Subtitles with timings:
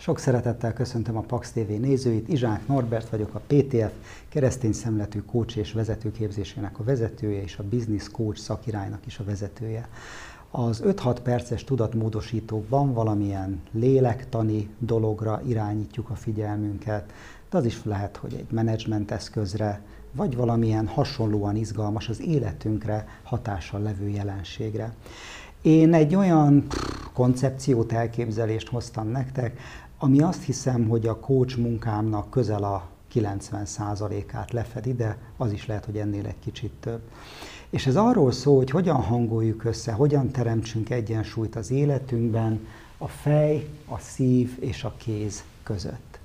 [0.00, 2.28] Sok szeretettel köszöntöm a Pax TV nézőit.
[2.28, 3.92] Izsák Norbert vagyok, a PTF
[4.28, 9.88] keresztény szemletű coach és vezetőképzésének a vezetője, és a Business Coach szakiránynak is a vezetője.
[10.50, 17.12] Az 5-6 perces tudatmódosítókban valamilyen lélektani dologra irányítjuk a figyelmünket,
[17.50, 23.80] de az is lehet, hogy egy menedzsment eszközre, vagy valamilyen hasonlóan izgalmas az életünkre hatással
[23.80, 24.94] levő jelenségre.
[25.62, 26.66] Én egy olyan
[27.12, 29.60] koncepciót, elképzelést hoztam nektek,
[30.02, 35.84] ami azt hiszem, hogy a coach munkámnak közel a 90%-át lefedi, de az is lehet,
[35.84, 37.00] hogy ennél egy kicsit több.
[37.70, 42.66] És ez arról szól, hogy hogyan hangoljuk össze, hogyan teremtsünk egyensúlyt az életünkben
[42.98, 46.18] a fej, a szív és a kéz között.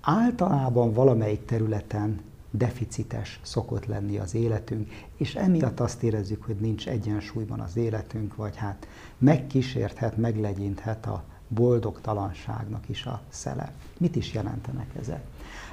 [0.00, 2.20] Általában valamelyik területen
[2.50, 8.56] deficites szokott lenni az életünk, és emiatt azt érezzük, hogy nincs egyensúlyban az életünk, vagy
[8.56, 13.72] hát megkísérthet, meglegyinthet a boldogtalanságnak is a szele.
[13.98, 15.22] Mit is jelentenek ezek?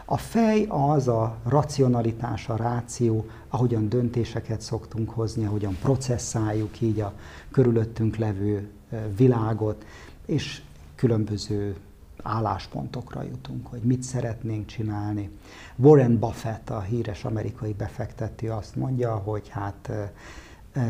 [0.05, 7.13] A fej az a racionalitás, a ráció, ahogyan döntéseket szoktunk hozni, ahogyan processzáljuk így a
[7.51, 8.69] körülöttünk levő
[9.15, 9.85] világot,
[10.25, 10.61] és
[10.95, 11.75] különböző
[12.23, 15.29] álláspontokra jutunk, hogy mit szeretnénk csinálni.
[15.75, 19.91] Warren Buffett, a híres amerikai befektető azt mondja, hogy hát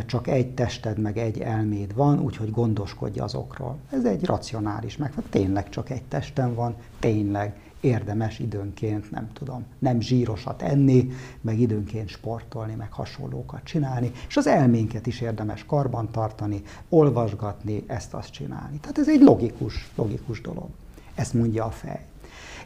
[0.05, 3.77] csak egy tested, meg egy elméd van, úgyhogy gondoskodj azokról.
[3.89, 10.01] Ez egy racionális meg, tényleg csak egy testem van, tényleg érdemes időnként, nem tudom, nem
[10.01, 11.09] zsírosat enni,
[11.41, 18.31] meg időnként sportolni, meg hasonlókat csinálni, és az elménket is érdemes karban tartani, olvasgatni, ezt-azt
[18.31, 18.77] csinálni.
[18.77, 20.67] Tehát ez egy logikus, logikus dolog.
[21.15, 22.05] Ezt mondja a fej.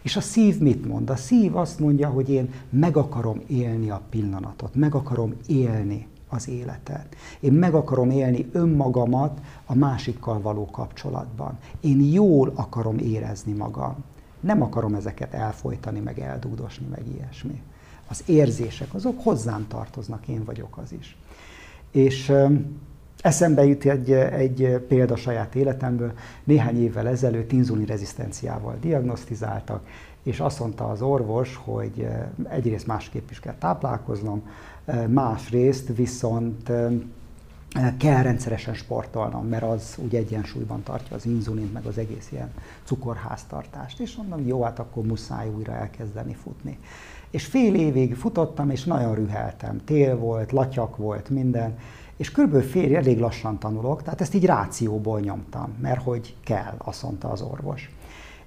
[0.02, 1.09] És a szív mit mond?
[1.09, 6.47] A szív azt mondja, hogy én meg akarom élni a pillanatot, meg akarom élni az
[6.47, 7.16] életet.
[7.39, 11.58] Én meg akarom élni önmagamat a másikkal való kapcsolatban.
[11.80, 13.95] Én jól akarom érezni magam.
[14.39, 17.61] Nem akarom ezeket elfolytani, meg eldúdosni, meg ilyesmi.
[18.08, 21.17] Az érzések, azok hozzám tartoznak, én vagyok az is.
[21.92, 22.31] És
[23.21, 26.11] eszembe jut egy, egy példa saját életemből.
[26.43, 29.87] Néhány évvel ezelőtt inzulin rezisztenciával diagnosztizáltak,
[30.23, 32.07] és azt mondta az orvos, hogy
[32.49, 34.43] egyrészt másképp is kell táplálkoznom,
[35.07, 36.71] másrészt viszont
[37.97, 42.51] kell rendszeresen sportolnom, mert az úgy egyensúlyban tartja az inzulint, meg az egész ilyen
[42.83, 43.99] cukorháztartást.
[43.99, 46.77] És mondom, jó, hát akkor muszáj újra elkezdeni futni.
[47.30, 49.81] És fél évig futottam, és nagyon rüheltem.
[49.86, 51.77] Tél volt, latyak volt, minden.
[52.19, 57.03] És körülbelül fél elég lassan tanulok, tehát ezt így rációból nyomtam, mert hogy kell, azt
[57.03, 57.91] mondta az orvos.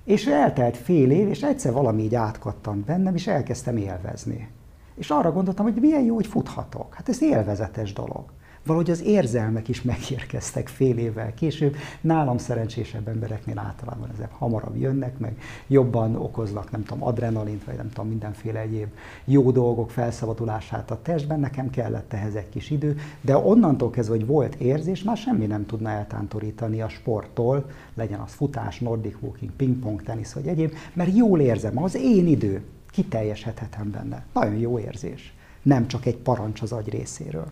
[0.04, 4.48] És eltelt fél év, és egyszer valami így átkattam bennem, és elkezdtem élvezni.
[4.94, 6.94] És arra gondoltam, hogy milyen jó, hogy futhatok.
[6.94, 8.24] Hát ez élvezetes dolog.
[8.66, 11.76] Valahogy az érzelmek is megérkeztek fél évvel később.
[12.00, 15.36] Nálam szerencsésebb embereknél általában ezek hamarabb jönnek, meg
[15.66, 18.88] jobban okoznak, nem tudom, adrenalint, vagy nem tudom, mindenféle egyéb
[19.24, 21.40] jó dolgok felszabadulását a testben.
[21.40, 25.66] Nekem kellett ehhez egy kis idő, de onnantól kezdve, hogy volt érzés, már semmi nem
[25.66, 31.40] tudna eltántorítani a sporttól, legyen az futás, nordic walking, pingpong, tenisz, vagy egyéb, mert jól
[31.40, 34.24] érzem, az én idő, kiteljesedhetem benne.
[34.32, 35.34] Nagyon jó érzés.
[35.62, 37.46] Nem csak egy parancs az agy részéről.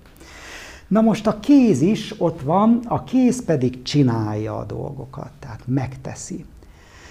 [0.90, 6.44] Na most a kéz is ott van, a kéz pedig csinálja a dolgokat, tehát megteszi.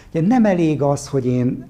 [0.10, 1.68] Ugye nem elég az, hogy én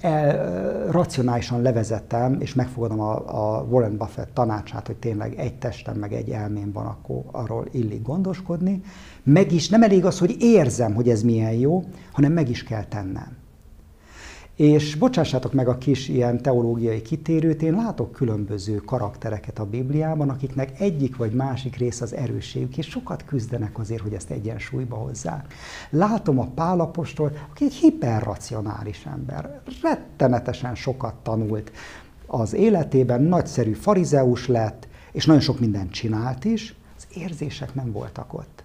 [0.00, 3.12] el, racionálisan levezetem, és megfogadom a,
[3.58, 8.02] a Warren Buffett tanácsát, hogy tényleg egy testem, meg egy elmém van, akkor arról illik
[8.02, 8.82] gondoskodni.
[9.22, 12.84] Meg is nem elég az, hogy érzem, hogy ez milyen jó, hanem meg is kell
[12.84, 13.36] tennem.
[14.56, 20.80] És bocsássátok meg a kis ilyen teológiai kitérőt, én látok különböző karaktereket a Bibliában, akiknek
[20.80, 25.54] egyik vagy másik rész az erősségük, és sokat küzdenek azért, hogy ezt egyensúlyba hozzák.
[25.90, 31.72] Látom a Pálapostól, aki egy hiperracionális ember, rettenetesen sokat tanult
[32.26, 38.34] az életében, nagyszerű farizeus lett, és nagyon sok mindent csinált is, az érzések nem voltak
[38.34, 38.64] ott.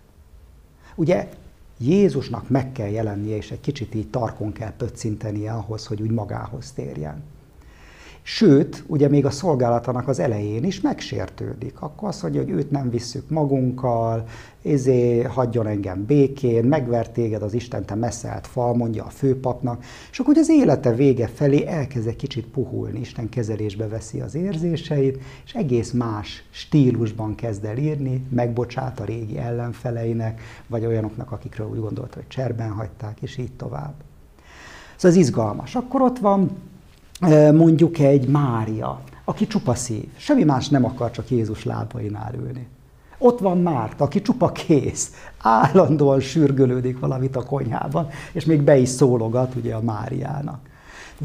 [0.96, 1.30] Ugye
[1.84, 6.72] Jézusnak meg kell jelennie, és egy kicsit így tarkon kell pöccintenie ahhoz, hogy úgy magához
[6.72, 7.24] térjen.
[8.24, 11.82] Sőt, ugye még a szolgálatának az elején is megsértődik.
[11.82, 14.24] Akkor azt mondja, hogy őt nem visszük magunkkal,
[14.64, 20.20] ezé hagyjon engem békén, megvert téged az Isten, te messzelt fal, mondja a főpapnak, és
[20.20, 25.54] akkor az élete vége felé elkezd egy kicsit puhulni, Isten kezelésbe veszi az érzéseit, és
[25.54, 32.16] egész más stílusban kezd el írni, megbocsát a régi ellenfeleinek, vagy olyanoknak, akikről úgy gondolta,
[32.16, 33.94] hogy cserben hagyták, és így tovább.
[34.96, 35.76] Szóval ez izgalmas.
[35.76, 36.52] Akkor ott van
[37.54, 42.68] mondjuk egy Mária, aki csupa szív, semmi más nem akar, csak Jézus lábainál ülni.
[43.18, 48.90] Ott van Márt, aki csupa kész, állandóan sürgölődik valamit a konyhában, és még be is
[48.90, 50.60] szólogat ugye a Máriának.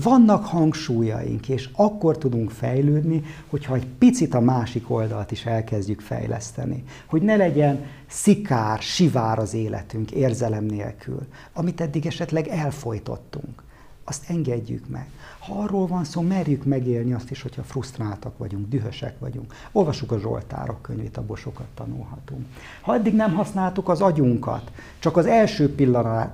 [0.02, 6.84] Vannak hangsúlyaink, és akkor tudunk fejlődni, hogyha egy picit a másik oldalt is elkezdjük fejleszteni.
[7.06, 11.20] Hogy ne legyen szikár, sivár az életünk érzelem nélkül,
[11.52, 13.62] amit eddig esetleg elfolytottunk.
[14.04, 15.08] Azt engedjük meg.
[15.46, 19.54] Ha arról van szó, merjük megélni azt is, hogyha frusztráltak vagyunk, dühösek vagyunk.
[19.72, 22.46] Olvassuk a Zsoltárok könyvét, abból sokat tanulhatunk.
[22.80, 25.74] Ha eddig nem használtuk az agyunkat, csak az első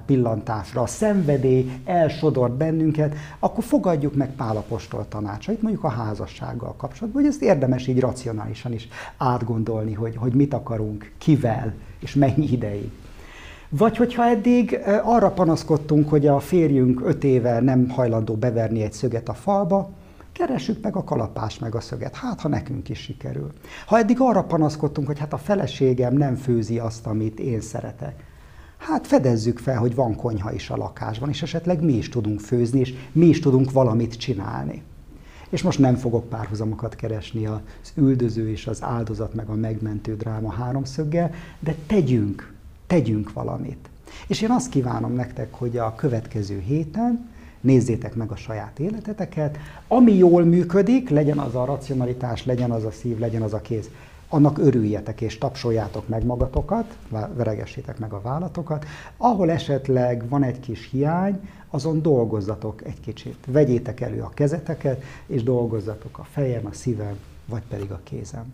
[0.07, 7.31] pillantásra a szenvedély elsodort bennünket, akkor fogadjuk meg Pálapostól tanácsait, mondjuk a házassággal kapcsolatban, hogy
[7.31, 12.91] ezt érdemes így racionálisan is átgondolni, hogy, hogy mit akarunk, kivel és mennyi ideig.
[13.77, 19.29] Vagy hogyha eddig arra panaszkodtunk, hogy a férjünk öt éve nem hajlandó beverni egy szöget
[19.29, 19.91] a falba,
[20.33, 23.53] keressük meg a kalapást, meg a szöget, hát ha nekünk is sikerül.
[23.87, 28.25] Ha eddig arra panaszkodtunk, hogy hát a feleségem nem főzi azt, amit én szeretek,
[28.77, 32.81] hát fedezzük fel, hogy van konyha is a lakásban, és esetleg mi is tudunk főzni,
[32.81, 34.83] és mi is tudunk valamit csinálni.
[35.49, 37.61] És most nem fogok párhuzamokat keresni az
[37.95, 41.31] üldöző és az áldozat meg a megmentő dráma háromszöggel,
[41.61, 42.52] de tegyünk
[42.93, 43.89] tegyünk valamit.
[44.27, 47.31] És én azt kívánom nektek, hogy a következő héten
[47.61, 49.59] nézzétek meg a saját életeteket,
[49.89, 53.91] ami jól működik, legyen az a racionalitás, legyen az a szív, legyen az a kéz,
[54.29, 56.97] annak örüljetek és tapsoljátok meg magatokat,
[57.35, 58.85] veregessétek meg a vállatokat.
[59.17, 63.37] Ahol esetleg van egy kis hiány, azon dolgozzatok egy kicsit.
[63.47, 67.17] Vegyétek elő a kezeteket, és dolgozzatok a fejem, a szívem,
[67.47, 68.53] vagy pedig a kézem.